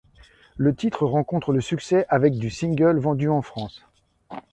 [0.57, 3.83] Le titre rencontre le succès avec du single vendus en France.